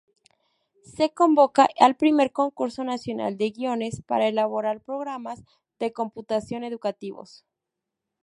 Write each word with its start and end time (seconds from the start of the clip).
Se 0.95 1.11
convoca 1.13 1.67
al 1.79 1.95
Primer 1.95 2.31
Concurso 2.31 2.83
Nacional 2.83 3.37
de 3.37 3.51
Guiones 3.51 4.01
para 4.01 4.27
elaborar 4.29 4.81
programas 4.81 5.43
de 5.77 5.93
computación 5.93 6.63
educativos. 6.63 7.45